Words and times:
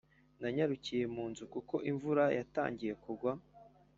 nanyarukiye 0.41 1.05
mu 1.15 1.23
nzu 1.31 1.43
kuko 1.53 1.75
imvura 1.91 2.23
yatangiye 2.37 2.93
kugwa. 3.03 3.31